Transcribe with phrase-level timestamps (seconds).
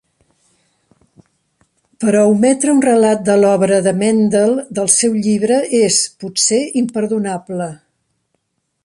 [2.03, 7.73] Però ometre un relat de l'obra de Mendel del seu llibre és, potser, imperdonable.